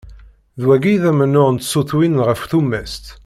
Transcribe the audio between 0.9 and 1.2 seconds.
i d